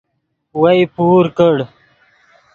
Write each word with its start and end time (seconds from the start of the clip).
وئے 0.61 0.81
پور 0.95 1.23
کڑ 1.37 1.55